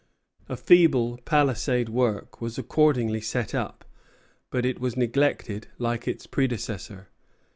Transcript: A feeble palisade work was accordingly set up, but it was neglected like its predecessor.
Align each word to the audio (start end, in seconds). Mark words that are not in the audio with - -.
A 0.49 0.57
feeble 0.57 1.19
palisade 1.25 1.87
work 1.87 2.41
was 2.41 2.57
accordingly 2.57 3.21
set 3.21 3.53
up, 3.53 3.85
but 4.49 4.65
it 4.65 4.79
was 4.79 4.97
neglected 4.97 5.67
like 5.77 6.07
its 6.07 6.25
predecessor. 6.25 7.09